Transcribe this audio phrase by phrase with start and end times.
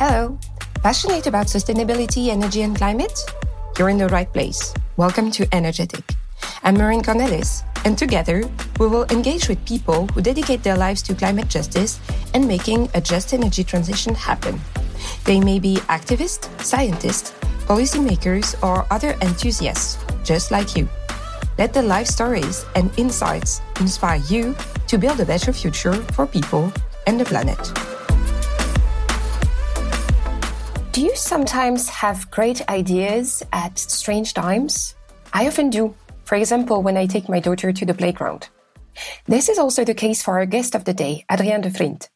[0.00, 0.38] Hello.
[0.82, 3.12] Passionate about sustainability, energy, and climate?
[3.78, 4.72] You're in the right place.
[4.96, 6.02] Welcome to Energetic.
[6.62, 11.14] I'm Maureen Cornelis, and together we will engage with people who dedicate their lives to
[11.14, 12.00] climate justice
[12.32, 14.58] and making a just energy transition happen.
[15.24, 17.32] They may be activists, scientists,
[17.68, 20.88] policymakers, or other enthusiasts, just like you.
[21.58, 24.56] Let the life stories and insights inspire you
[24.86, 26.72] to build a better future for people
[27.06, 27.89] and the planet.
[30.92, 34.96] Do you sometimes have great ideas at strange times?
[35.32, 35.94] I often do.
[36.24, 38.48] For example, when I take my daughter to the playground.
[39.26, 42.08] This is also the case for our guest of the day, Adrien de Vriendt.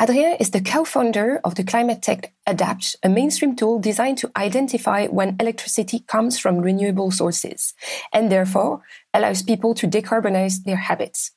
[0.00, 5.08] Adrien is the co-founder of the climate tech Adapt, a mainstream tool designed to identify
[5.08, 7.74] when electricity comes from renewable sources,
[8.12, 11.32] and therefore allows people to decarbonize their habits.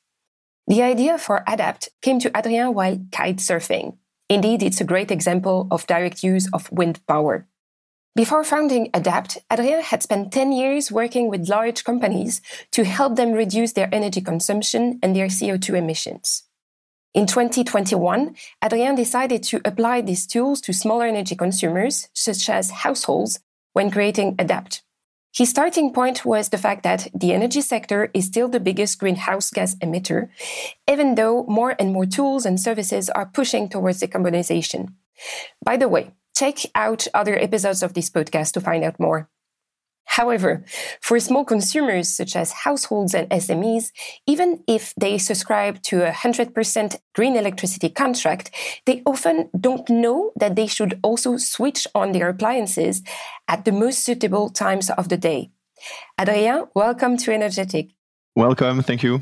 [0.67, 3.97] The idea for Adapt came to Adrien while kite surfing.
[4.29, 7.47] Indeed, it's a great example of direct use of wind power.
[8.15, 13.31] Before founding Adapt, Adrien had spent 10 years working with large companies to help them
[13.31, 16.43] reduce their energy consumption and their CO2 emissions.
[17.13, 23.39] In 2021, Adrien decided to apply these tools to smaller energy consumers, such as households,
[23.73, 24.83] when creating Adapt.
[25.37, 29.51] His starting point was the fact that the energy sector is still the biggest greenhouse
[29.51, 30.29] gas emitter,
[30.89, 34.95] even though more and more tools and services are pushing towards decarbonization.
[35.63, 39.29] By the way, check out other episodes of this podcast to find out more.
[40.07, 40.63] However,
[41.01, 43.91] for small consumers such as households and SMEs,
[44.25, 48.49] even if they subscribe to a 100% green electricity contract,
[48.85, 53.03] they often don't know that they should also switch on their appliances
[53.47, 55.51] at the most suitable times of the day.
[56.19, 57.89] Adrien, welcome to Energetic.
[58.35, 59.21] Welcome, thank you.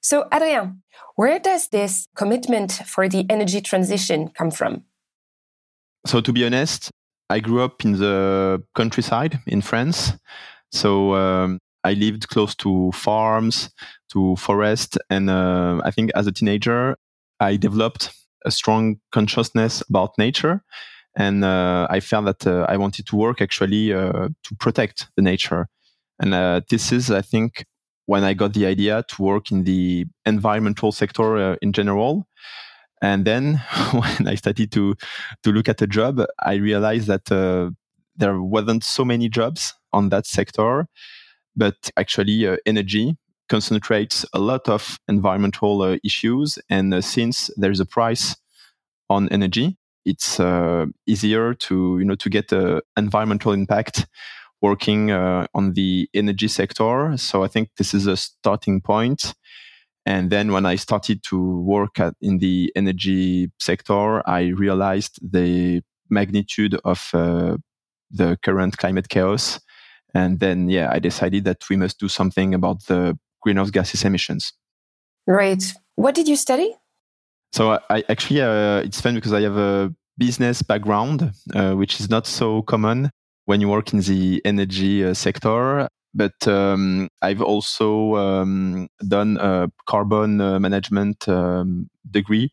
[0.00, 0.82] So, Adrien,
[1.14, 4.84] where does this commitment for the energy transition come from?
[6.06, 6.90] So, to be honest,
[7.32, 10.12] I grew up in the countryside in France.
[10.70, 13.70] So um, I lived close to farms,
[14.12, 14.98] to forest.
[15.08, 16.94] And uh, I think as a teenager,
[17.40, 18.12] I developed
[18.44, 20.62] a strong consciousness about nature.
[21.16, 25.22] And uh, I felt that uh, I wanted to work actually uh, to protect the
[25.22, 25.68] nature.
[26.20, 27.64] And uh, this is, I think,
[28.04, 32.26] when I got the idea to work in the environmental sector uh, in general.
[33.02, 33.56] And then
[33.92, 34.94] when I started to
[35.42, 37.70] to look at a job, I realized that uh,
[38.16, 40.86] there wasn't so many jobs on that sector,
[41.56, 43.16] but actually uh, energy
[43.48, 46.58] concentrates a lot of environmental uh, issues.
[46.70, 48.36] And uh, since there's a price
[49.10, 54.06] on energy, it's uh, easier to you know to get an environmental impact
[54.62, 57.16] working uh, on the energy sector.
[57.16, 59.34] So I think this is a starting point.
[60.04, 65.82] And then when I started to work at, in the energy sector, I realized the
[66.10, 67.56] magnitude of uh,
[68.10, 69.60] the current climate chaos.
[70.14, 74.52] And then, yeah, I decided that we must do something about the greenhouse gases emissions.
[75.26, 75.62] Right.
[75.94, 76.74] What did you study?
[77.52, 82.10] So I actually, uh, it's fun because I have a business background, uh, which is
[82.10, 83.10] not so common
[83.44, 89.70] when you work in the energy uh, sector but um, I've also um, done a
[89.86, 92.52] carbon uh, management um, degree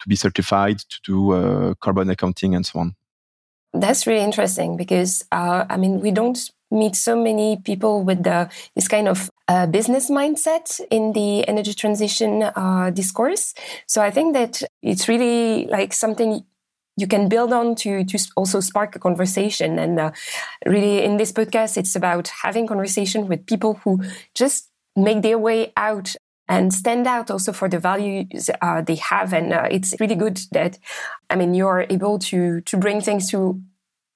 [0.00, 2.94] to be certified to do uh, carbon accounting and so on.
[3.72, 6.38] That's really interesting because uh, I mean we don't
[6.70, 11.72] meet so many people with the, this kind of uh, business mindset in the energy
[11.72, 13.54] transition uh, discourse.
[13.86, 16.44] So I think that it's really like something
[16.96, 19.78] you can build on to to also spark a conversation.
[19.78, 20.12] And uh,
[20.64, 24.02] really, in this podcast, it's about having conversation with people who
[24.34, 26.16] just make their way out
[26.48, 29.32] and stand out also for the values uh, they have.
[29.32, 30.78] And uh, it's really good that
[31.28, 33.60] I mean you're able to to bring things to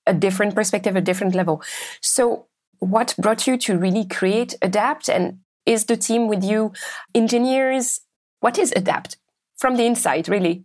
[0.07, 1.63] a different perspective, a different level.
[2.01, 2.47] So,
[2.79, 5.09] what brought you to really create Adapt?
[5.09, 6.73] And is the team with you
[7.15, 8.01] engineers?
[8.41, 9.19] What is Adapt
[9.57, 10.65] from the inside, really?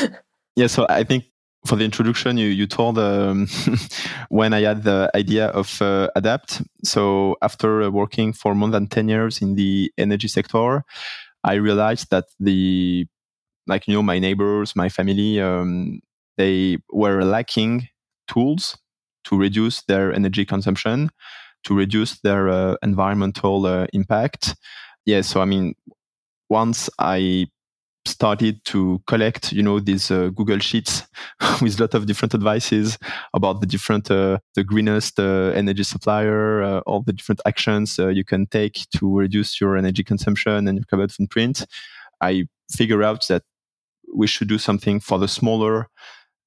[0.56, 1.24] yeah, so I think
[1.66, 3.46] for the introduction, you, you told um,
[4.28, 6.62] when I had the idea of uh, Adapt.
[6.84, 10.84] So after uh, working for more than 10 years in the energy sector,
[11.44, 13.06] I realized that the,
[13.66, 16.00] like, you know, my neighbors, my family, um,
[16.36, 17.88] they were lacking
[18.26, 18.78] tools
[19.24, 21.10] to reduce their energy consumption,
[21.64, 24.56] to reduce their uh, environmental uh, impact.
[25.06, 25.74] Yeah, so I mean,
[26.48, 27.46] once I
[28.06, 31.04] started to collect, you know, these uh, Google Sheets
[31.62, 32.98] with a lot of different advices
[33.34, 38.08] about the different, uh, the greenest uh, energy supplier, uh, all the different actions uh,
[38.08, 41.66] you can take to reduce your energy consumption and your carbon footprint.
[42.20, 43.42] I figure out that
[44.14, 45.88] we should do something for the smaller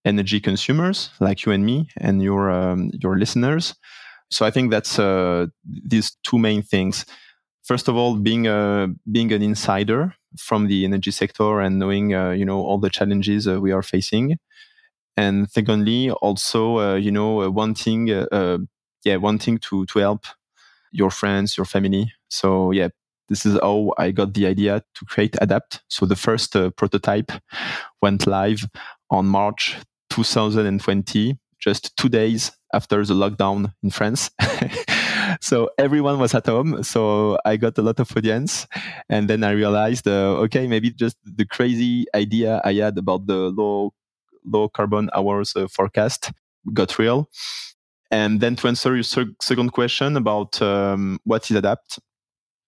[0.06, 3.76] energy consumers like you and me and your um, your listeners.
[4.30, 7.06] So I think that's uh, these two main things.
[7.64, 12.32] First of all, being a being an insider from the energy sector and knowing uh,
[12.32, 14.38] you know all the challenges uh, we are facing,
[15.18, 20.26] and secondly, also uh, you know wanting yeah wanting to to help
[20.92, 22.12] your friends, your family.
[22.30, 22.90] So yeah,
[23.30, 25.84] this is how I got the idea to create Adapt.
[25.90, 27.32] So the first uh, prototype
[28.02, 28.66] went live
[29.10, 29.78] on March
[30.10, 34.32] 2020, just two days after the lockdown in France.
[35.42, 36.84] so everyone was at home.
[36.84, 38.68] So I got a lot of audience.
[39.10, 43.52] And then I realized, uh, okay, maybe just the crazy idea I had about the
[43.56, 43.94] low,
[44.46, 46.32] low carbon hours uh, forecast
[46.74, 47.30] got real.
[48.12, 52.00] And then to answer your second question about um, what is Adapt.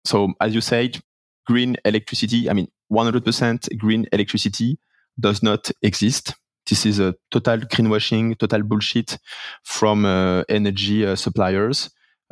[0.05, 0.99] So as you said,
[1.45, 4.79] green electricity, I mean, 100% green electricity
[5.19, 6.33] does not exist.
[6.67, 9.17] This is a total greenwashing, total bullshit
[9.63, 11.89] from uh, energy uh, suppliers,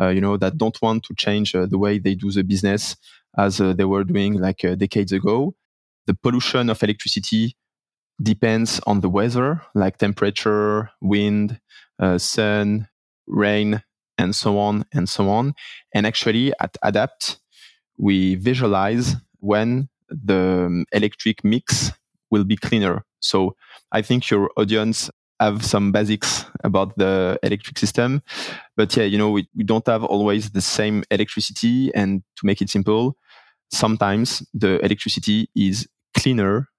[0.08, 2.96] you know, that don't want to change uh, the way they do the business
[3.38, 5.56] as uh, they were doing like uh, decades ago.
[6.08, 7.56] The pollution of electricity
[8.22, 11.60] depends on the weather, like temperature, wind,
[12.18, 12.88] sun,
[13.28, 13.82] rain,
[14.18, 15.54] and so on and so on.
[15.94, 17.40] And actually, at Adapt,
[17.98, 21.92] we visualize when the um, electric mix
[22.32, 23.04] will be cleaner.
[23.20, 23.56] So
[23.92, 25.10] I think your audience
[25.40, 28.22] have some basics about the electric system.
[28.78, 31.94] But yeah, you know, we, we don't have always the same electricity.
[31.96, 33.18] And to make it simple,
[33.72, 35.88] sometimes the electricity is
[36.18, 36.70] cleaner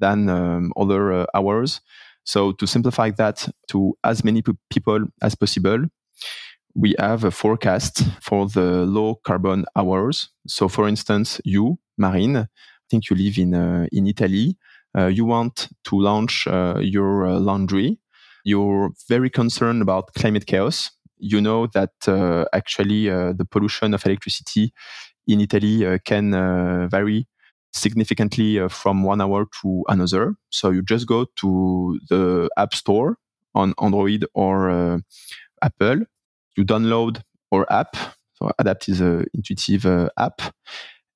[0.00, 1.80] than um, other uh, hours.
[2.24, 5.86] So to simplify that to as many p- people as possible,
[6.74, 10.30] we have a forecast for the low carbon hours.
[10.46, 12.46] So, for instance, you, Marine, I
[12.90, 14.56] think you live in uh, in Italy.
[14.96, 17.98] Uh, you want to launch uh, your uh, laundry.
[18.44, 20.90] You're very concerned about climate chaos.
[21.18, 24.72] You know that uh, actually uh, the pollution of electricity
[25.26, 26.32] in Italy can
[26.90, 27.28] vary
[27.72, 30.34] significantly from one hour to another.
[30.50, 33.16] So you just go to the App Store
[33.54, 35.00] on Android or
[35.62, 36.02] Apple
[36.56, 37.22] you download
[37.52, 37.96] our app.
[38.34, 40.40] So Adapt is an intuitive uh, app.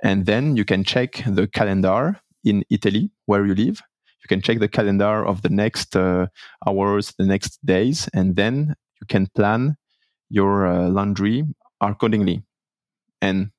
[0.03, 3.81] And then you can check the calendar in Italy where you live.
[4.27, 6.27] You can check the calendar of the next uh,
[6.67, 9.77] hours, the next days, and then you can plan
[10.29, 11.45] your uh, laundry
[11.81, 12.43] accordingly.
[13.23, 13.53] And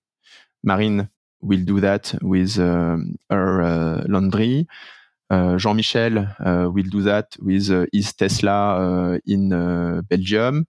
[0.65, 1.07] Marine
[1.39, 4.67] will do that with um, her uh, laundry.
[5.29, 10.67] Uh, Jean-Michel uh, will do that with his Tesla in Belgium.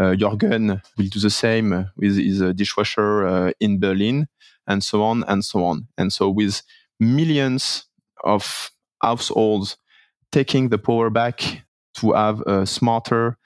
[0.00, 4.26] Uh, Jorgen will do the same with his uh, dishwasher uh, in Berlin,
[4.66, 5.86] and so on and so on.
[5.98, 6.62] And so, with
[6.98, 7.84] millions
[8.24, 8.70] of
[9.04, 9.76] households
[10.32, 11.62] taking the power back
[11.94, 13.38] to have a smarter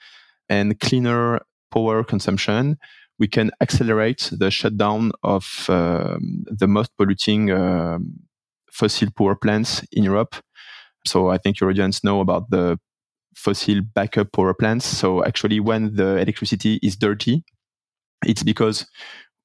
[0.49, 1.39] and cleaner
[1.71, 2.77] power consumption,
[3.19, 8.13] we can accelerate the shutdown of um, the most polluting um,
[8.71, 10.35] fossil power plants in Europe.
[11.05, 12.79] So I think your audience know about the
[13.35, 14.85] fossil backup power plants.
[14.85, 17.43] So actually, when the electricity is dirty,
[18.25, 18.87] it's because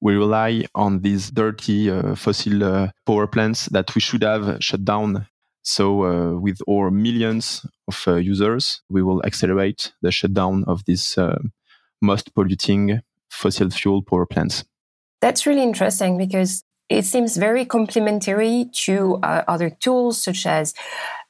[0.01, 4.83] we rely on these dirty uh, fossil uh, power plants that we should have shut
[4.83, 5.27] down.
[5.67, 11.17] So, uh, with our millions of uh, users, we will accelerate the shutdown of these
[11.17, 11.39] uh,
[12.03, 14.63] most polluting fossil fuel power plants.
[15.21, 20.75] That's really interesting because it seems very complementary to uh, other tools such as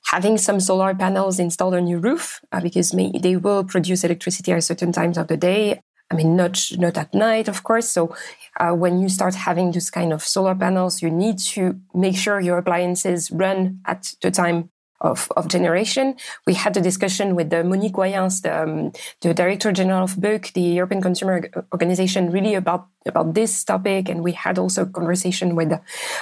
[0.07, 4.51] having some solar panels installed on your roof uh, because may, they will produce electricity
[4.51, 5.79] at certain times of the day.
[6.11, 7.87] I mean, not not at night, of course.
[7.89, 8.15] So,
[8.59, 12.39] uh, when you start having this kind of solar panels, you need to make sure
[12.39, 14.69] your appliances run at the time
[15.05, 16.15] of, of generation.
[16.47, 20.53] We had a discussion with the Monique Goyens, the, um, the Director General of BEUC,
[20.53, 24.09] the European Consumer Organization, really about, about this topic.
[24.09, 25.71] And we had also a conversation with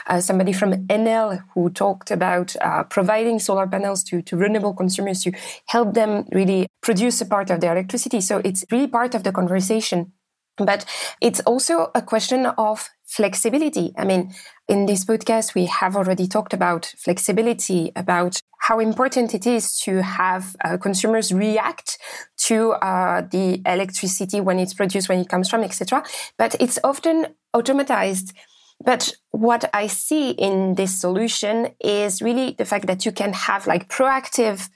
[0.07, 5.23] uh, somebody from Enel who talked about uh, providing solar panels to, to renewable consumers
[5.23, 5.31] to
[5.67, 8.21] help them really produce a part of their electricity.
[8.21, 10.11] So it's really part of the conversation.
[10.57, 10.85] But
[11.19, 13.93] it's also a question of flexibility.
[13.97, 14.33] I mean,
[14.67, 20.01] in this podcast, we have already talked about flexibility, about how important it is to
[20.01, 21.97] have uh, consumers react
[22.37, 26.01] to uh, the electricity when it's produced, when it comes from, etc.
[26.37, 28.33] But it's often automatized.
[28.83, 33.67] But what I see in this solution is really the fact that you can have
[33.67, 34.69] like proactive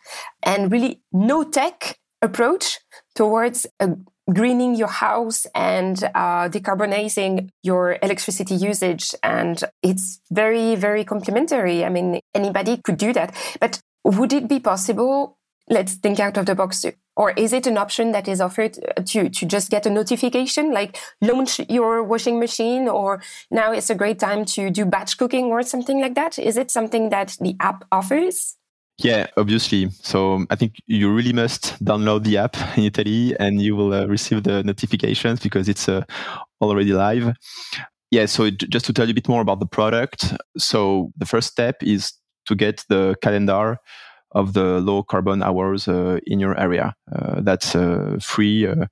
[0.43, 2.79] and really no tech approach
[3.15, 3.89] towards a
[4.31, 9.15] greening your house and uh, decarbonizing your electricity usage.
[9.23, 11.85] And it's very, very complementary.
[11.85, 13.35] I mean, anybody could do that.
[13.59, 15.37] But would it be possible
[15.69, 19.01] let's think out of the box or is it an option that is offered uh,
[19.01, 23.95] to to just get a notification like launch your washing machine or now it's a
[23.95, 27.55] great time to do batch cooking or something like that is it something that the
[27.59, 28.56] app offers
[28.99, 29.89] yeah, obviously.
[30.01, 34.05] So I think you really must download the app in Italy and you will uh,
[34.07, 36.03] receive the notifications because it's uh,
[36.61, 37.33] already live.
[38.09, 40.33] Yeah, so just to tell you a bit more about the product.
[40.57, 42.13] So the first step is
[42.47, 43.77] to get the calendar
[44.31, 46.95] of the low carbon hours uh, in your area.
[47.13, 48.65] Uh, that's uh, free.
[48.65, 48.85] Uh,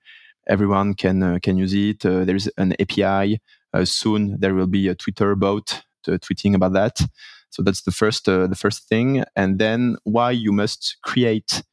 [0.47, 2.01] everyone can can use it.
[2.01, 3.39] there is an API.
[3.83, 7.01] soon there will be a Twitter bot tweeting about that.
[7.55, 11.63] So that's the first uh, the first thing, and then why you must create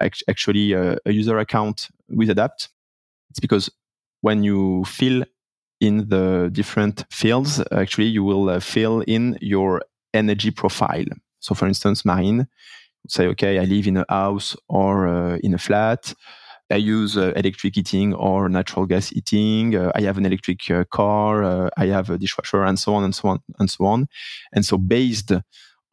[0.00, 2.70] actually a, a user account with Adapt.
[3.28, 3.70] It's because
[4.22, 5.24] when you fill
[5.80, 9.82] in the different fields, actually you will uh, fill in your
[10.14, 11.04] energy profile.
[11.40, 12.48] So, for instance, Marine,
[13.06, 16.14] say, okay, I live in a house or uh, in a flat.
[16.70, 19.74] I use uh, electric heating or natural gas heating.
[19.74, 21.42] Uh, I have an electric uh, car.
[21.42, 24.08] Uh, I have a dishwasher, and so on and so on and so on.
[24.52, 25.32] And so, based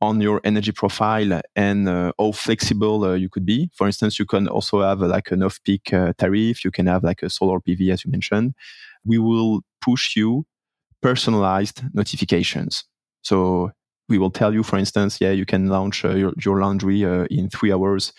[0.01, 4.25] on your energy profile and uh, how flexible uh, you could be, for instance, you
[4.25, 5.83] can also have like an off-peak
[6.17, 6.65] tariff.
[6.65, 8.53] You can have like a solar PV, as you mentioned.
[9.05, 10.45] We will push you
[11.01, 12.83] personalized notifications.
[13.21, 13.71] So
[14.09, 17.71] we will tell you, for instance, yeah, you can launch your, your laundry in three
[17.71, 18.11] hours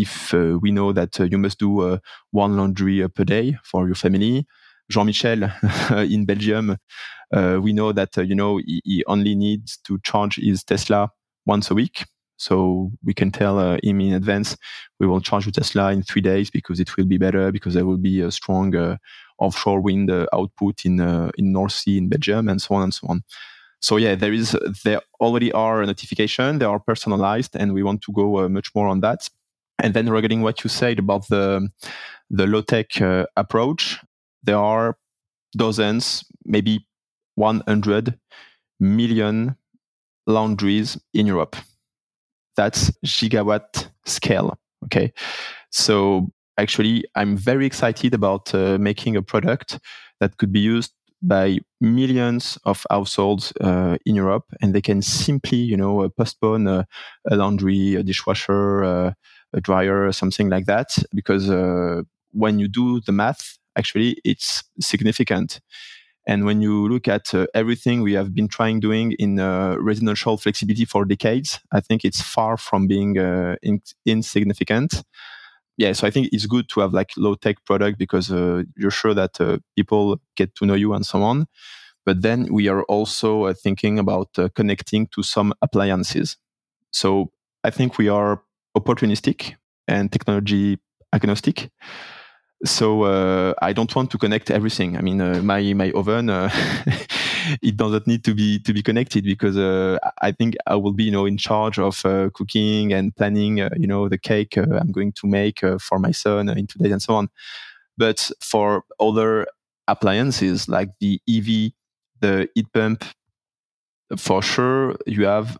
[0.00, 1.98] if uh, we know that uh, you must do uh,
[2.30, 4.46] one laundry per day for your family.
[4.90, 5.50] Jean-Michel
[6.10, 6.76] in Belgium,
[7.32, 11.10] we know that you know he, he, only needs to charge his Tesla
[11.44, 12.06] once a week.
[12.38, 14.56] So we can tell him in advance,
[14.98, 17.84] we will charge your Tesla in three days because it will be better because there
[17.84, 18.96] will be a strong
[19.38, 21.00] offshore wind output in
[21.36, 23.22] in North Sea in Belgium and so on and so on.
[23.80, 26.58] So yeah, there is there already are notification.
[26.58, 29.28] They are personalized, and we want to go uh, much more on that.
[29.80, 31.68] And then regarding what you said about the
[32.30, 33.98] the low tech uh, approach,
[34.42, 34.98] there are
[35.56, 36.86] dozens, maybe
[37.36, 38.18] 100
[38.80, 39.56] million
[40.26, 41.56] laundries in Europe.
[42.56, 44.58] That's gigawatt scale.
[44.84, 45.12] Okay,
[45.70, 49.78] so actually, I'm very excited about uh, making a product
[50.20, 55.58] that could be used by millions of households uh, in Europe, and they can simply,
[55.58, 56.86] you know, uh, postpone a
[57.30, 59.12] laundry, a dishwasher, uh,
[59.54, 62.02] a dryer or something like that because uh,
[62.32, 65.60] when you do the math actually it's significant.
[66.26, 70.36] And when you look at uh, everything we have been trying doing in uh, residential
[70.36, 75.02] flexibility for decades i think it's far from being uh, in- insignificant.
[75.76, 78.90] Yeah so i think it's good to have like low tech product because uh, you're
[79.02, 81.46] sure that uh, people get to know you and so on.
[82.06, 86.36] But then we are also thinking about connecting to some appliances.
[86.90, 87.30] So
[87.64, 88.42] i think we are
[88.80, 89.54] opportunistic
[89.86, 90.78] and technology
[91.12, 91.70] agnostic.
[92.64, 94.96] So uh, I don't want to connect everything.
[94.96, 96.50] I mean, uh, my my oven uh,
[97.62, 101.04] it doesn't need to be to be connected because uh, I think I will be
[101.04, 104.90] you know in charge of uh, cooking and planning uh, you know the cake I'm
[104.90, 107.28] going to make for my son in two days and so on.
[107.96, 109.46] But for other
[109.86, 111.72] appliances like the EV,
[112.20, 113.04] the heat pump,
[114.16, 115.58] for sure you have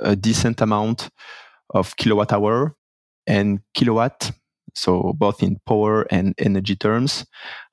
[0.00, 1.10] a decent amount
[1.70, 2.74] of kilowatt hour
[3.26, 4.32] and kilowatt,
[4.74, 7.26] so both in power and energy terms,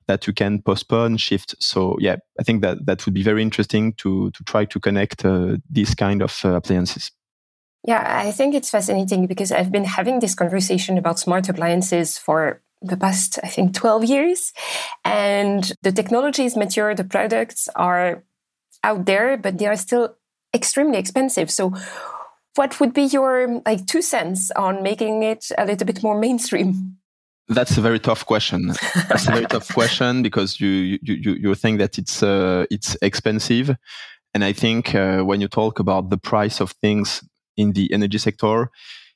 [0.08, 1.54] that you can postpone, shift.
[1.60, 5.24] So yeah, I think that that would be very interesting to to try to connect
[5.24, 7.10] uh, these kind of uh, appliances.
[7.84, 12.60] Yeah, I think it's fascinating because I've been having this conversation about smart appliances for
[12.82, 14.52] the past, I think, 12 years.
[15.04, 18.24] And the technology is mature, the products are
[18.82, 20.16] out there, but they are still
[20.52, 21.50] extremely expensive.
[21.50, 21.74] So,
[22.56, 26.96] what would be your like two cents on making it a little bit more mainstream?
[27.48, 28.72] That's a very tough question.
[29.08, 32.96] That's a very tough question because you you you, you think that it's uh, it's
[33.02, 33.76] expensive,
[34.34, 37.22] and I think uh, when you talk about the price of things
[37.56, 38.70] in the energy sector,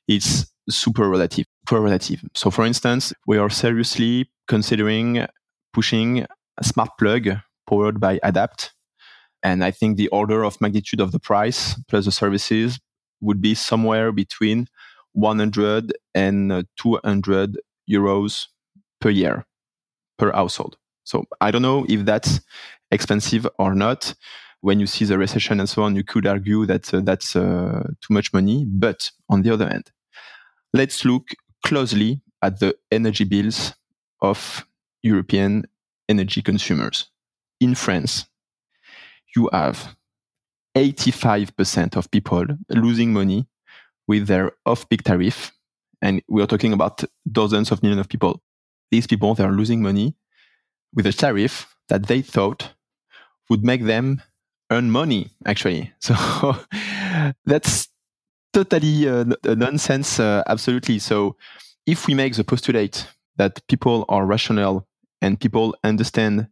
[0.07, 1.47] it's super relative.
[1.69, 2.23] Super relative.
[2.35, 5.27] So, for instance, we are seriously considering
[5.73, 6.27] pushing
[6.59, 7.29] a smart plug
[7.69, 8.73] powered by Adapt,
[9.43, 12.79] and I think the order of magnitude of the price plus the services
[13.21, 14.69] would be somewhere between
[15.13, 17.59] 100 and uh, 200
[17.89, 18.47] euros
[19.01, 19.45] per year
[20.19, 20.77] per household.
[21.05, 22.41] So I don't know if that's
[22.91, 24.15] expensive or not.
[24.61, 27.83] When you see the recession and so on, you could argue that uh, that's uh,
[28.03, 28.65] too much money.
[28.67, 29.91] But on the other hand,
[30.75, 31.29] let's look
[31.65, 33.75] closely at the energy bills
[34.21, 34.67] of
[35.03, 35.65] European
[36.09, 37.07] energy consumers.
[37.59, 38.27] In France,
[39.35, 39.97] you have
[40.77, 43.47] 85% of people losing money
[44.07, 45.53] with their off-peak tariff
[46.03, 48.43] and we are talking about dozens of millions of people.
[48.91, 50.15] These people they are losing money
[50.95, 52.71] with a tariff that they thought
[53.49, 54.23] would make them
[54.71, 55.31] earn money.
[55.47, 56.15] Actually, so
[57.45, 57.89] that's
[58.53, 60.19] totally uh, nonsense.
[60.19, 60.99] Uh, absolutely.
[60.99, 61.37] So
[61.87, 64.87] if we make the postulate that people are rational
[65.23, 66.49] and people understand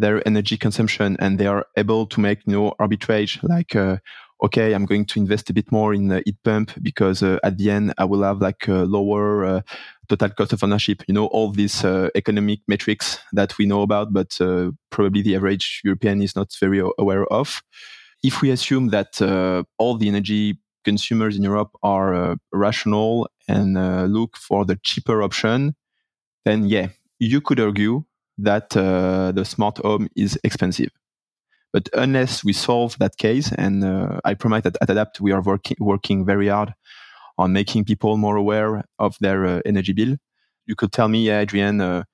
[0.00, 3.96] their energy consumption and they are able to make you know arbitrage like uh,
[4.42, 7.58] okay i'm going to invest a bit more in the heat pump because uh, at
[7.58, 9.60] the end i will have like a lower uh,
[10.08, 11.04] total cost of ownership.
[11.06, 15.36] You know all these uh, economic metrics that we know about but uh, probably the
[15.36, 17.62] average european is not very aware of.
[18.22, 19.20] If we assume that
[19.78, 23.74] all the energy consumers in europe are rational and
[24.12, 25.74] look for the cheaper option
[26.44, 26.88] then yeah
[27.18, 28.04] you could argue
[28.44, 30.90] that uh, the smart home is expensive.
[31.72, 35.42] But unless we solve that case, and uh, I promise that at Adapt we are
[35.42, 36.74] working working very hard
[37.38, 40.16] on making people more aware of their uh, energy bill.
[40.66, 42.04] You could tell me, Adrien, uh,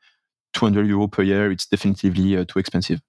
[0.54, 3.00] 200 euro per year, it's definitively uh, too expensive.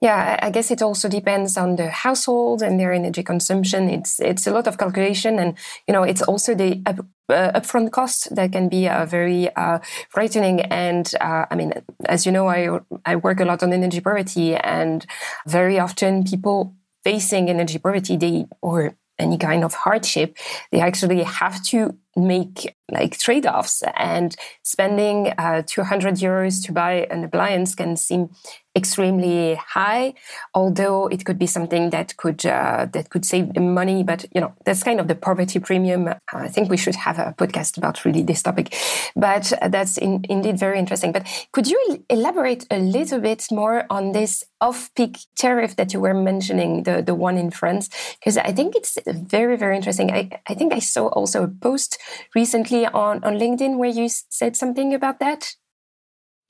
[0.00, 3.90] Yeah, I guess it also depends on the household and their energy consumption.
[3.90, 7.90] It's it's a lot of calculation, and you know it's also the up, uh, upfront
[7.92, 9.78] cost that can be uh, very uh,
[10.08, 10.60] frightening.
[10.62, 11.74] And uh, I mean,
[12.06, 15.04] as you know, I I work a lot on energy poverty, and
[15.46, 20.38] very often people facing energy poverty, they or any kind of hardship,
[20.72, 27.24] they actually have to make like trade-offs and spending uh, 200 euros to buy an
[27.24, 28.30] appliance can seem
[28.76, 30.14] extremely high
[30.54, 34.52] although it could be something that could uh, that could save money but you know
[34.64, 36.08] that's kind of the poverty premium.
[36.32, 38.74] I think we should have a podcast about really this topic
[39.16, 41.10] but that's in, indeed very interesting.
[41.10, 46.14] But could you elaborate a little bit more on this off-peak tariff that you were
[46.14, 47.88] mentioning the the one in france?
[48.20, 50.12] Because i think it's very very interesting.
[50.12, 51.98] I, I think i saw also a post
[52.34, 55.54] recently on on linkedin where you said something about that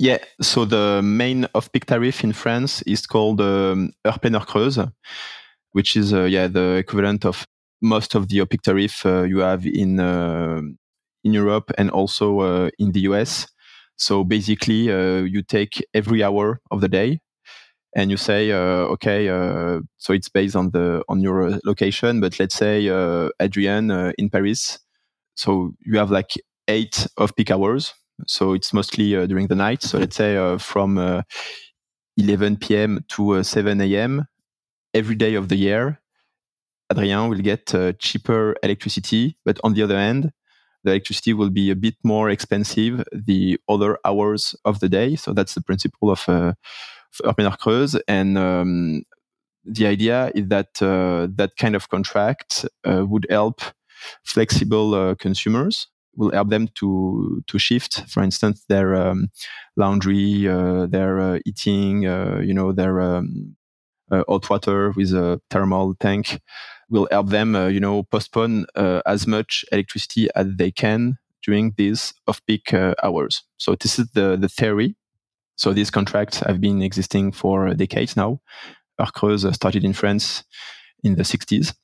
[0.00, 4.90] yeah, so the main off-peak tariff in France is called um, heure creuse,
[5.72, 7.46] which is uh, yeah the equivalent of
[7.82, 10.62] most of the off-peak tariff uh, you have in uh,
[11.22, 13.46] in Europe and also uh, in the US.
[13.96, 17.20] So basically, uh, you take every hour of the day,
[17.94, 19.26] and you say, uh, okay,
[19.98, 22.88] so it's based on the on your location, but let's say
[23.38, 24.78] Adrien in Paris,
[25.34, 26.32] so you have like
[26.68, 27.94] eight off-peak hours
[28.26, 29.82] so it's mostly uh, during the night.
[29.82, 31.22] So let's say uh, from uh,
[32.16, 33.04] 11 p.m.
[33.08, 34.26] to 7 a.m.
[34.94, 36.00] every day of the year,
[36.90, 39.36] Adrien will get cheaper electricity.
[39.44, 40.32] But on the other hand,
[40.84, 45.16] the electricity will be a bit more expensive the other hours of the day.
[45.16, 46.54] So that's the principle of uh,
[47.22, 48.00] Creuse.
[48.08, 49.02] And um,
[49.64, 53.60] the idea is that uh, that kind of contract uh, would help
[54.24, 59.28] flexible uh, consumers will help them to to shift, for instance, their um,
[59.76, 63.56] laundry, uh, their uh, eating, uh, you know, their um,
[64.10, 66.40] uh, hot water with a thermal tank,
[66.88, 68.66] will help them, uh, you know, postpone
[69.06, 73.42] as much electricity as they can during these off-peak hours.
[73.56, 74.96] So this is the the theory.
[75.56, 78.40] So these contracts have been existing for decades now.
[78.98, 80.44] Heure Creuse started in France
[81.02, 81.74] in the 60s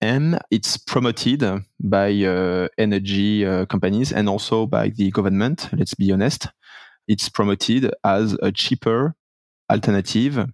[0.00, 1.42] and it's promoted
[1.80, 5.68] by uh, energy uh, companies and also by the government.
[5.72, 6.48] Let's be honest.
[7.08, 9.14] It's promoted as a cheaper
[9.70, 10.46] alternative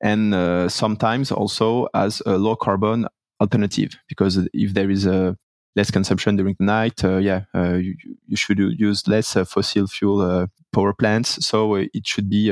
[0.00, 3.06] and uh, sometimes also as a low carbon
[3.40, 5.36] alternative because if there is a
[5.74, 7.94] less consumption during the night, uh, yeah, uh, you,
[8.26, 11.44] you, should use less uh, fossil fuel power plants.
[11.46, 12.50] So it should be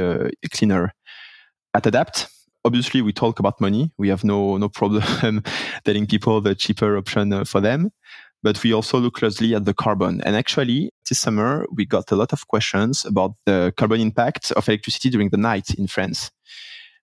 [0.53, 0.94] cleaner.
[1.72, 2.26] At Adapt,
[2.64, 3.90] obviously we talk about money.
[3.99, 5.42] We have no no problem
[5.85, 7.90] telling people the cheaper option uh, for them.
[8.42, 10.23] But we also look closely at the carbon.
[10.23, 14.66] And actually, this summer, we got a lot of questions about the carbon impact of
[14.66, 16.31] electricity during the night in France.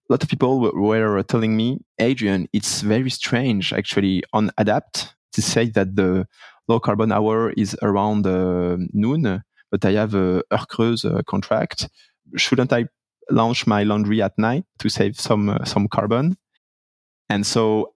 [0.09, 5.41] A lot of people were telling me, Adrien, it's very strange actually on Adapt to
[5.41, 6.25] say that the
[6.67, 11.87] low carbon hour is around uh, noon, but I have a Heure Creuse uh, contract.
[12.35, 12.85] Shouldn't I
[13.29, 16.37] launch my laundry at night to save some uh, some carbon.
[17.29, 17.93] And so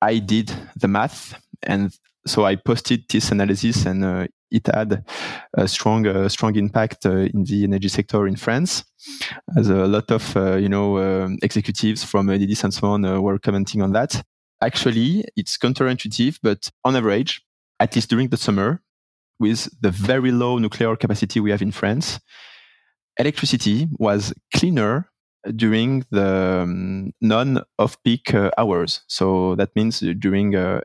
[0.00, 1.92] I did the math, and
[2.26, 5.04] so I posted this analysis, and uh, it had
[5.54, 8.84] a strong uh, strong impact uh, in the energy sector in France.
[9.56, 13.20] As a lot of uh, you know um, executives from Enedis and so on uh,
[13.20, 14.22] were commenting on that.
[14.62, 17.42] Actually, it's counterintuitive, but on average,
[17.78, 18.82] at least during the summer,
[19.38, 22.20] with the very low nuclear capacity we have in France,
[23.18, 25.10] electricity was cleaner
[25.56, 29.02] during the um, non off peak uh, hours.
[29.06, 30.80] So that means during uh,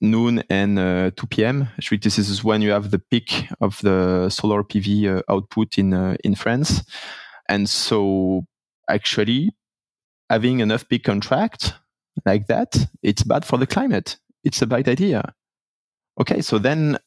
[0.00, 1.68] noon and uh, 2 p.m.
[1.76, 5.94] Actually, this is when you have the peak of the solar PV uh, output in
[5.94, 6.82] uh, in France,
[7.48, 8.46] and so
[8.88, 9.50] actually
[10.30, 11.74] having an off peak contract
[12.24, 14.18] like that, it's bad for the climate.
[14.44, 15.34] It's a bad idea.
[16.20, 16.98] Okay, so then,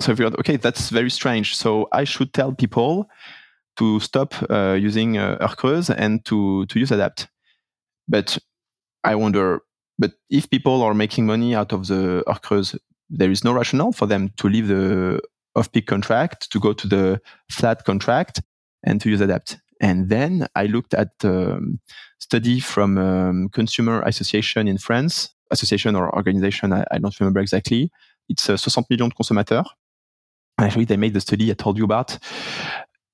[0.00, 1.56] so if you're okay, that's very strange.
[1.56, 3.08] So I should tell people
[3.76, 5.54] to stop uh, using uh,
[5.96, 7.28] and to to use Adapt.
[8.08, 8.38] But
[9.04, 9.60] I wonder,
[9.98, 12.78] but if people are making money out of the Heure,
[13.08, 15.20] there is no rationale for them to leave the
[15.56, 18.42] off-peak contract to go to the flat contract
[18.84, 19.58] and to use Adapt.
[19.80, 21.80] And then I looked at um,
[22.18, 27.90] study from um, Consumer Association in France, association or organization, I, I don't remember exactly.
[28.28, 29.64] It's uh, 60 millions de consommateurs.
[30.58, 32.18] Actually, they made the study I told you about.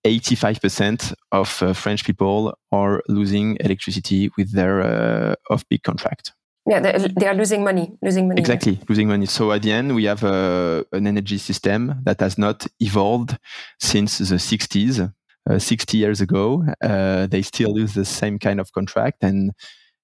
[0.07, 6.33] 85% of uh, French people are losing electricity with their uh, off-peak contract.
[6.69, 8.40] Yeah, they are losing money, losing money.
[8.40, 8.85] Exactly, yeah.
[8.88, 9.27] losing money.
[9.27, 13.38] So at the end, we have uh, an energy system that has not evolved
[13.81, 15.12] since the 60s.
[15.49, 19.53] Uh, 60 years ago, uh, they still use the same kind of contract, and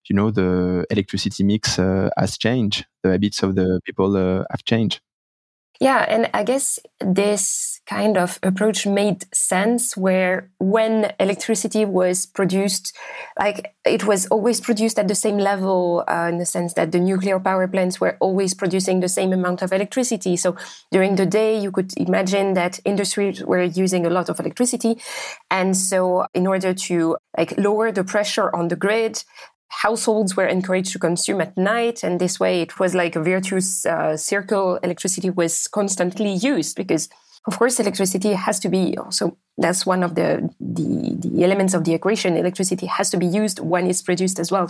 [0.09, 2.87] you know the electricity mix uh, has changed.
[3.03, 5.01] The habits of the people have changed.
[5.81, 12.97] Yeah, and I guess this kind of approach made sense where when electricity was produced,
[13.37, 17.01] like it was always produced at the same level uh, in the sense that the
[17.01, 20.37] nuclear power plants were always producing the same amount of electricity.
[20.37, 20.57] So
[20.93, 25.01] during the day, you could imagine that industries were using a lot of electricity.
[25.51, 29.25] And so in order to like lower the pressure on the grid,
[29.73, 33.87] households were encouraged to consume at night and this way it was like a virtuous
[33.87, 34.77] uh, circle.
[34.83, 37.09] Electricity was constantly used because
[37.47, 41.85] of course electricity has to be also that's one of the, the, the elements of
[41.85, 42.39] the equation.
[42.39, 44.67] Electricity has to be used when it's produced as well.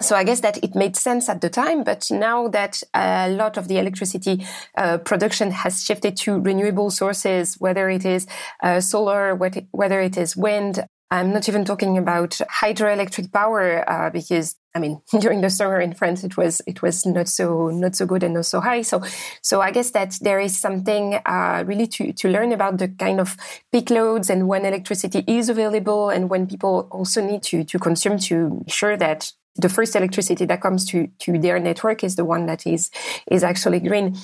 [0.00, 3.56] So i guess that it made sense at the time but now that a lot
[3.56, 8.26] of the electricity uh, production has shifted to renewable sources whether it is
[8.62, 14.56] uh, solar whether it is wind I'm not even talking about hydroelectric power uh, because
[14.74, 18.06] I mean during the summer in France it was it was not so not so
[18.06, 18.82] good and not so high.
[18.82, 19.02] So
[19.42, 23.20] so I guess that there is something uh, really to to learn about the kind
[23.20, 23.36] of
[23.72, 28.18] peak loads and when electricity is available and when people also need to to consume
[28.18, 32.46] to ensure that the first electricity that comes to, to their network is the one
[32.46, 32.90] that is
[33.30, 34.16] is actually green.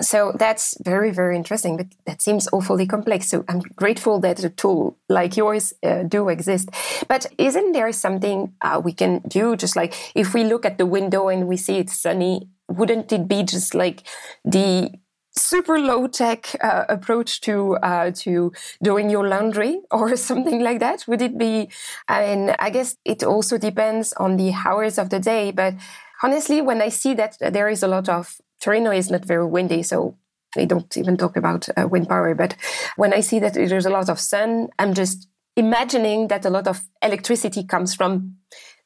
[0.00, 3.28] So that's very very interesting, but that seems awfully complex.
[3.28, 6.68] So I'm grateful that a tool like yours uh, do exist.
[7.08, 9.56] But isn't there something uh, we can do?
[9.56, 13.28] Just like if we look at the window and we see it's sunny, wouldn't it
[13.28, 14.02] be just like
[14.44, 14.90] the
[15.38, 21.04] super low tech uh, approach to uh, to doing your laundry or something like that?
[21.06, 21.68] Would it be?
[22.08, 25.52] I mean, I guess it also depends on the hours of the day.
[25.52, 25.74] But
[26.22, 29.82] honestly, when I see that there is a lot of Torino is not very windy,
[29.82, 30.16] so
[30.54, 32.34] they don't even talk about uh, wind power.
[32.34, 32.56] But
[32.96, 36.66] when I see that there's a lot of sun, I'm just imagining that a lot
[36.66, 38.36] of electricity comes from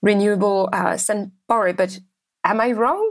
[0.02, 1.72] renewable uh, sun power.
[1.72, 2.00] But
[2.44, 3.10] am I wrong?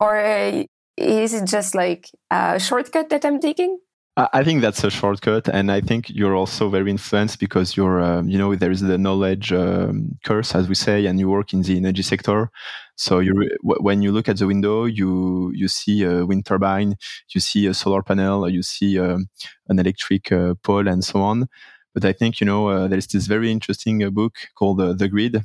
[0.00, 0.64] Or uh,
[0.96, 3.78] is it just like a shortcut that I'm taking?
[4.14, 8.28] I think that's a shortcut, and I think you're also very influenced because you're, um,
[8.28, 11.62] you know, there is the knowledge um, curse, as we say, and you work in
[11.62, 12.50] the energy sector.
[12.94, 16.96] So you, when you look at the window, you you see a wind turbine,
[17.34, 19.28] you see a solar panel, you see um,
[19.68, 21.48] an electric uh, pole, and so on.
[21.94, 24.92] But I think you know uh, there is this very interesting uh, book called uh,
[24.92, 25.42] The Grid.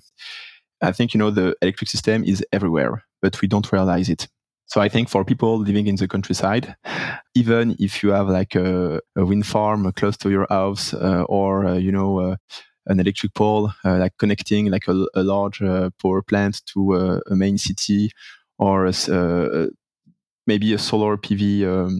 [0.82, 4.28] I think you know the electric system is everywhere, but we don't realize it.
[4.68, 6.76] So I think for people living in the countryside,
[7.36, 11.66] even if you have like a, a wind farm close to your house uh, or,
[11.66, 12.36] uh, you know, uh,
[12.88, 17.22] an electric pole, uh, like connecting like a, a large uh, power plant to a,
[17.32, 18.12] a main city
[18.60, 19.68] or uh,
[20.48, 22.00] maybe a solar PV um,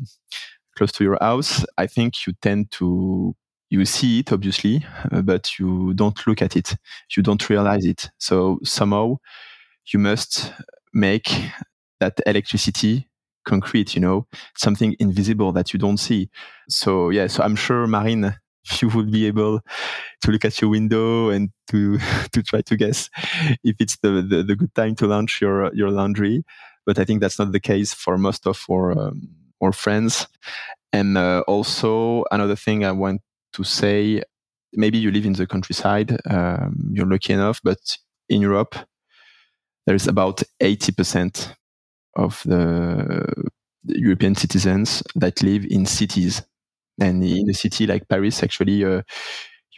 [0.78, 3.36] close to your house, I think you tend to
[3.70, 4.86] you see it obviously,
[5.24, 6.76] but you don't look at it.
[7.18, 8.10] You don't realize it.
[8.18, 9.18] So somehow
[9.94, 10.54] you must
[10.94, 11.30] make
[12.00, 13.08] that electricity
[13.46, 16.30] concrete you know something invisible that you don't see.
[16.70, 18.36] So yeah so i'm sure marine
[18.82, 19.62] you would be able
[20.22, 21.98] to look at your window and to
[22.32, 23.10] to try to guess
[23.64, 26.44] if it's the, the, the good time to launch your your laundry.
[26.86, 29.30] But i think that's not the case for most of our um,
[29.62, 30.28] our friends.
[30.94, 33.22] And uh, also another thing i want
[33.54, 34.24] to say
[34.74, 37.98] maybe you live in the countryside um, you're lucky enough but
[38.30, 38.76] in europe
[39.86, 41.54] there's about 80%
[42.18, 46.44] of the European citizens that live in cities.
[47.00, 49.04] And in a city like Paris, actually, uh,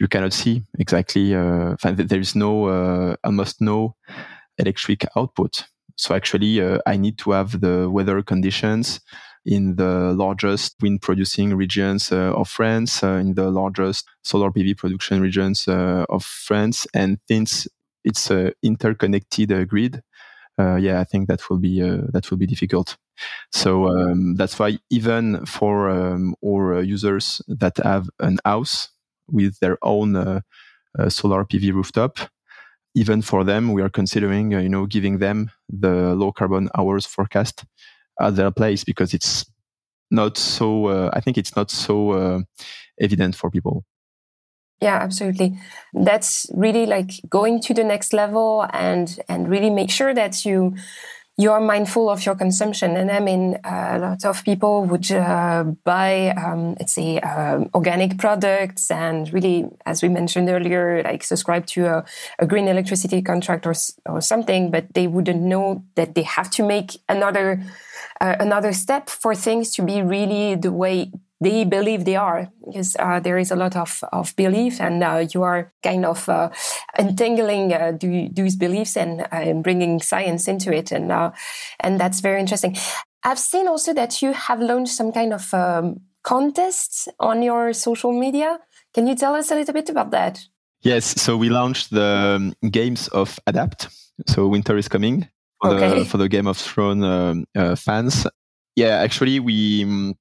[0.00, 1.34] you cannot see exactly.
[1.34, 3.94] Uh, there is no uh, almost no
[4.58, 5.64] electric output.
[5.96, 9.00] So actually, uh, I need to have the weather conditions
[9.44, 14.78] in the largest wind producing regions uh, of France, uh, in the largest solar PV
[14.78, 16.86] production regions of France.
[16.94, 17.68] And since
[18.04, 20.02] it's an interconnected grid,
[20.60, 22.96] uh, yeah, I think that will be that will be difficult.
[23.52, 28.90] So um, that's why even for um, our users that have an house
[29.28, 30.42] with their own
[31.08, 32.18] solar PV rooftop,
[32.94, 37.06] even for them, we are considering, uh, you know, giving them the low carbon hours
[37.06, 37.64] forecast
[38.20, 39.46] at their place because it's
[40.10, 40.86] not so.
[40.86, 42.40] Uh, I think it's not so uh,
[43.00, 43.84] evident for people.
[44.80, 45.58] Yeah, absolutely.
[45.92, 50.74] That's really like going to the next level and and really make sure that you
[51.36, 52.96] you are mindful of your consumption.
[52.96, 57.64] And I mean, uh, a lot of people would uh, buy, um, let's say, uh,
[57.74, 62.04] organic products and really, as we mentioned earlier, like subscribe to a,
[62.38, 63.74] a green electricity contract or,
[64.06, 67.62] or something, but they wouldn't know that they have to make another
[68.20, 72.96] uh, another step for things to be really the way they believe they are because
[72.98, 76.50] uh, there is a lot of, of belief and uh, you are kind of uh,
[76.98, 77.92] entangling uh,
[78.32, 81.30] those beliefs and uh, bringing science into it and uh,
[81.80, 82.76] and that's very interesting.
[83.24, 88.12] I've seen also that you have launched some kind of um, contests on your social
[88.12, 88.58] media.
[88.94, 90.40] Can you tell us a little bit about that?
[90.82, 93.88] Yes so we launched the um, games of adapt.
[94.26, 95.28] So winter is coming
[95.62, 95.98] for, okay.
[96.00, 98.26] the, for the game of thrones um, fans.
[98.76, 100.14] Yeah actually we um,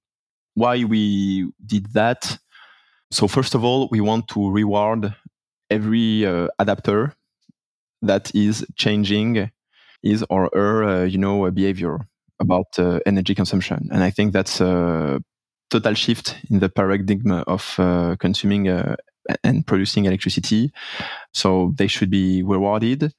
[0.59, 2.37] why we did that.
[3.11, 5.15] So first of all, we want to reward
[5.69, 7.13] every uh, adapter
[8.01, 9.51] that is changing
[10.03, 11.99] his or her, uh, you know, behavior
[12.39, 13.89] about uh, energy consumption.
[13.91, 15.21] And I think that's a
[15.69, 18.95] total shift in the paradigm of uh, consuming uh,
[19.43, 20.71] and producing electricity.
[21.33, 23.13] So they should be rewarded.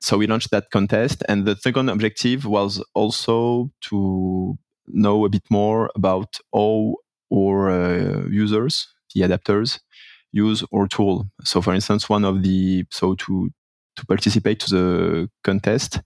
[0.00, 1.22] So we launched that contest.
[1.28, 6.96] And the second objective was also to know a bit more about how
[7.32, 9.80] our uh, users, the adapters,
[10.32, 11.26] use our tool.
[11.44, 13.50] So, for instance, one of the so to
[13.96, 16.00] to participate to the contest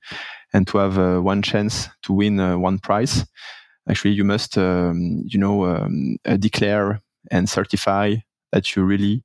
[0.52, 3.26] and to have uh, one chance to win uh, one prize,
[3.88, 8.14] actually you must um, you know um, uh, declare and certify
[8.52, 9.24] that you really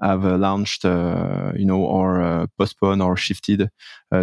[0.00, 3.68] have uh, launched uh, you know or postponed or shifted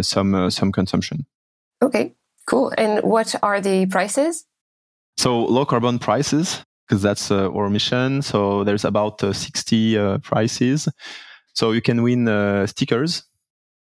[0.00, 1.26] some some consumption.
[1.82, 2.14] Okay,
[2.46, 2.72] cool.
[2.78, 4.46] And what are the prices?
[5.22, 8.22] So low carbon prices, because that's uh, our mission.
[8.22, 10.88] So there's about uh, 60 uh, prizes.
[11.54, 13.22] So you can win uh, stickers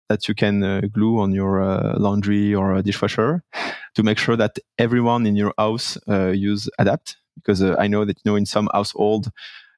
[0.09, 3.45] that you can uh, glue on your uh, laundry or dishwasher
[3.95, 7.17] to make sure that everyone in your house use Adapt.
[7.37, 9.31] Because I know that you know in some household,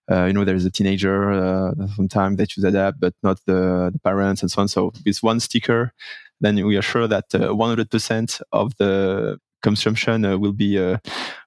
[0.09, 4.51] you know there's a teenager sometimes that use Adapt, but not the, the parents and
[4.51, 4.68] so on.
[4.68, 5.92] So with one sticker,
[6.40, 10.99] then we are sure that 100% of the consumption uh, will be uh,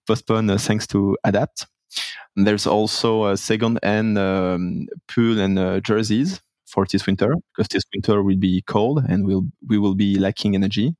[0.08, 1.68] postponed uh, thanks to Adapt.
[2.36, 8.24] And there's also a second-hand um, pool and jerseys for this winter because this winter
[8.24, 10.96] will be cold and we'll, we will be lacking energy.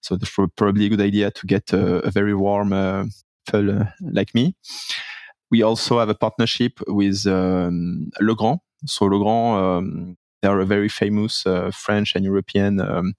[0.00, 3.04] So it's probably a good idea to get a, a very warm uh,
[3.52, 4.54] uh, like me.
[5.50, 8.60] We also have a partnership with um, Legrand.
[8.86, 13.14] So Legrand, um, they are a very famous uh, French and European um,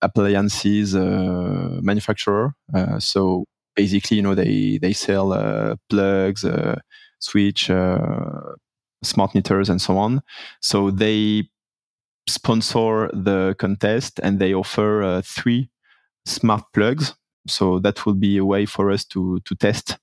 [0.00, 2.54] appliances uh, manufacturer.
[2.74, 6.44] Uh, so basically, you know, they they sell uh, plugs,
[7.18, 7.70] switch,
[9.02, 10.22] smart meters, and so on.
[10.60, 11.48] So they
[12.28, 15.70] sponsor the contest and they offer three
[16.26, 17.14] smart plugs.
[17.48, 19.98] So that will be a way for us to to test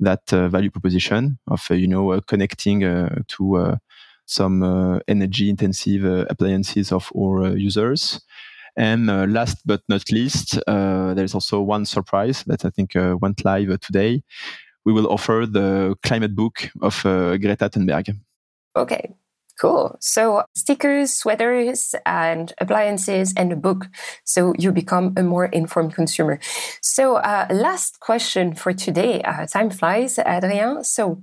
[0.00, 2.80] that uh, value proposition of uh, you know uh, connecting
[3.28, 3.78] to
[4.26, 8.20] some energy intensive appliances of our users
[8.76, 13.16] and uh, last but not least, uh, there's also one surprise that I think uh,
[13.20, 14.22] went live today.
[14.84, 18.16] We will offer the climate book of Greta Thunberg.
[18.76, 19.14] Okay,
[19.58, 19.96] Cool.
[20.00, 23.86] So stickers, sweaters, and appliances, and a book.
[24.24, 26.38] So you become a more informed consumer.
[26.82, 29.22] So uh, last question for today.
[29.22, 30.84] Uh, time flies, Adrien.
[30.84, 31.22] So,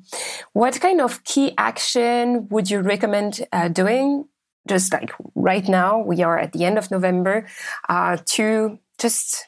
[0.53, 4.25] what kind of key action would you recommend uh, doing
[4.67, 7.47] just like right now, we are at the end of November,
[7.89, 9.47] uh, to just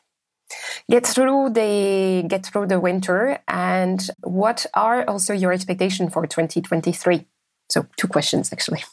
[0.89, 3.39] get through the get through the winter.
[3.47, 7.25] And what are also your expectations for 2023?
[7.69, 8.83] So two questions actually.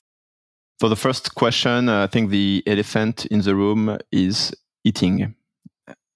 [0.81, 4.53] For the first question, I think the elephant in the room is
[4.85, 5.35] eating.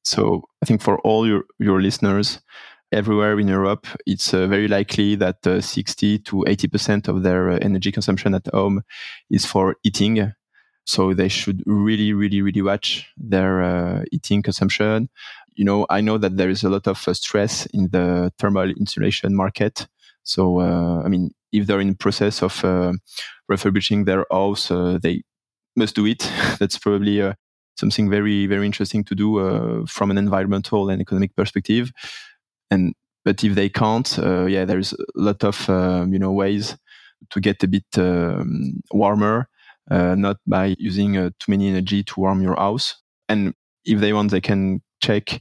[0.03, 2.41] So I think for all your, your listeners,
[2.93, 7.59] everywhere in Europe, it's uh, very likely that uh, 60 to 80% of their uh,
[7.61, 8.83] energy consumption at home
[9.31, 10.33] is for eating.
[10.87, 15.09] So they should really, really, really watch their uh, eating consumption.
[15.57, 18.71] You know, I know that there is a lot of uh, stress in the thermal
[18.71, 19.89] insulation market.
[20.23, 22.63] So, uh, I mean, if they're in process of
[23.49, 25.23] refurbishing their house, they
[25.75, 26.31] must do it.
[26.59, 27.33] That's probably
[27.77, 31.93] something very, very interesting to do from an environmental and economic perspective.
[32.71, 36.77] And but if they can't, yeah, there's a lot of um, you know ways
[37.31, 39.49] to get a bit um, warmer
[39.91, 42.97] uh, not by using uh, too many energy to warm your house.
[43.29, 45.41] And if they want, they can check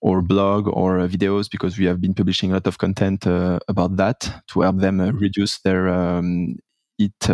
[0.00, 3.96] or blog or uh, videos because we have been publishing a lot of content about
[3.96, 6.56] that to help them reduce their um,
[6.96, 7.30] heat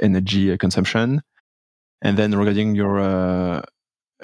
[0.00, 1.22] energy consumption.
[2.02, 3.62] And then regarding your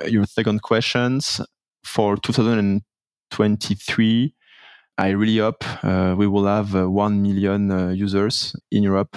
[0.06, 1.40] your second questions
[1.84, 2.16] for
[3.30, 4.34] 2023,
[4.98, 9.16] I really hope uh, we will have uh, 1 million uh, users in Europe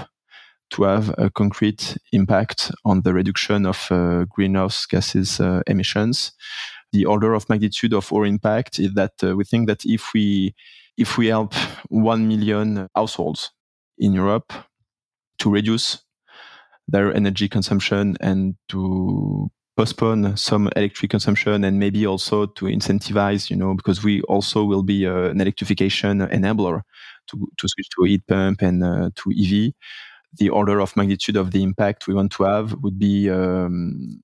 [0.72, 6.32] to have a concrete impact on the reduction of uh, greenhouse gases uh, emissions.
[6.92, 10.54] The order of magnitude of our impact is that uh, we think that if we
[10.98, 11.54] if we help
[11.90, 13.52] 1 million households
[13.98, 14.52] in Europe
[15.40, 16.00] to reduce
[16.88, 23.56] their energy consumption and to postpone some electric consumption and maybe also to incentivize, you
[23.56, 26.82] know, because we also will be uh, an electrification enabler
[27.28, 29.74] to, to switch to heat pump and uh, to EV
[30.38, 34.22] the order of magnitude of the impact we want to have would be um,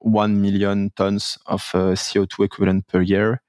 [0.00, 3.42] 1 million tons of uh, CO2 equivalent per year,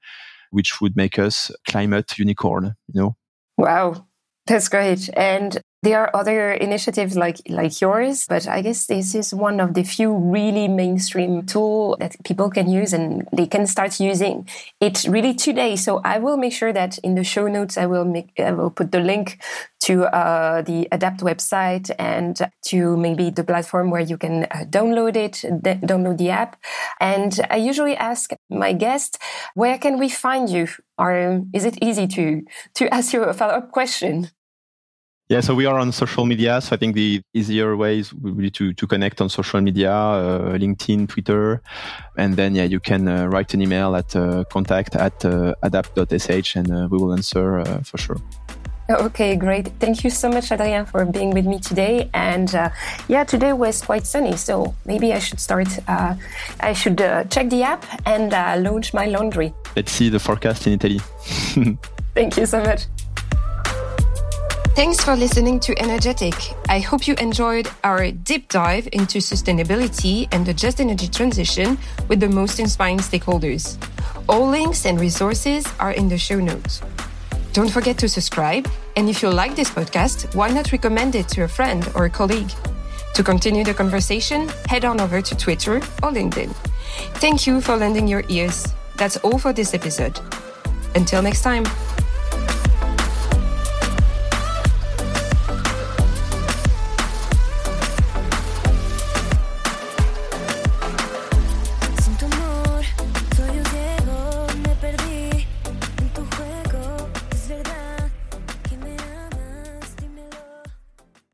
[0.50, 3.16] which would make us climate unicorn, you know?
[3.58, 4.06] Wow,
[4.46, 5.10] that's great.
[5.14, 9.74] And there are other initiatives like like yours, but I guess this is one of
[9.74, 14.48] the few really mainstream tool that people can use and they can start using
[14.80, 15.74] it really today.
[15.74, 18.70] So I will make sure that in the show notes I will make I will
[18.70, 19.42] put the link
[19.80, 25.16] to uh, the Adapt website and to maybe the platform where you can uh, download
[25.16, 25.42] it,
[25.84, 26.62] download the app.
[27.00, 29.18] And I usually ask my guest,
[29.54, 30.68] where can we find you?
[30.96, 32.42] Or is it easy to
[32.74, 34.30] to ask you a follow up question?
[35.32, 36.60] Yeah, so we are on social media.
[36.60, 40.58] So I think the easier ways would be to, to connect on social media, uh,
[40.58, 41.62] LinkedIn, Twitter.
[42.18, 46.56] And then, yeah, you can uh, write an email at uh, contact at uh, adapt.sh
[46.56, 48.18] and uh, we will answer uh, for sure.
[48.90, 49.68] Okay, great.
[49.80, 52.10] Thank you so much, Adrien, for being with me today.
[52.12, 52.52] And
[53.08, 55.78] yeah, today was quite sunny, so maybe I should start.
[55.88, 56.98] I should
[57.30, 59.54] check the app and launch my laundry.
[59.76, 60.98] Let's see the forecast in Italy.
[62.14, 62.84] Thank you so much.
[64.74, 66.32] Thanks for listening to Energetic.
[66.66, 71.76] I hope you enjoyed our deep dive into sustainability and the just energy transition
[72.08, 73.76] with the most inspiring stakeholders.
[74.30, 76.80] All links and resources are in the show notes.
[77.52, 81.42] Don't forget to subscribe, and if you like this podcast, why not recommend it to
[81.42, 82.50] a friend or a colleague?
[83.12, 86.50] To continue the conversation, head on over to Twitter or LinkedIn.
[87.20, 88.66] Thank you for lending your ears.
[88.96, 90.18] That's all for this episode.
[90.94, 91.64] Until next time.